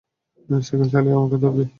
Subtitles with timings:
[0.49, 1.63] Cycle চালিয়ে আমাকে ধরবি?